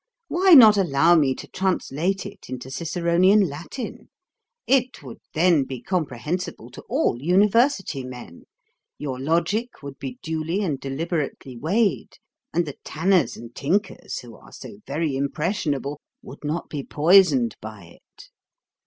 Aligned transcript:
Why 0.29 0.55
not 0.55 0.77
allow 0.77 1.13
me 1.15 1.35
to 1.35 1.47
translate 1.47 2.25
it 2.25 2.49
into 2.49 2.71
Ciceronian 2.71 3.47
Latin? 3.47 4.09
It 4.65 5.03
would 5.03 5.19
then 5.35 5.63
be 5.63 5.79
comprehensible 5.79 6.71
to 6.71 6.81
all 6.89 7.21
University 7.21 8.03
men; 8.03 8.45
your 8.97 9.19
logic 9.19 9.83
would 9.83 9.99
be 9.99 10.17
duly 10.23 10.63
and 10.63 10.79
deliberately 10.79 11.55
weighed: 11.55 12.17
and 12.51 12.65
the 12.65 12.77
tanners 12.83 13.37
and 13.37 13.53
tinkers, 13.53 14.17
who 14.17 14.35
are 14.35 14.51
so 14.51 14.79
very 14.87 15.15
impressionable, 15.15 16.01
would 16.23 16.43
not 16.43 16.67
be 16.67 16.81
poisoned 16.83 17.55
by 17.61 17.83
it." 17.85 18.29